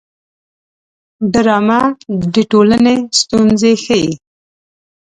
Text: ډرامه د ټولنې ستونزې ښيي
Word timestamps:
ډرامه 1.33 1.81
د 2.33 2.35
ټولنې 2.51 2.95
ستونزې 3.19 3.73
ښيي 3.83 4.11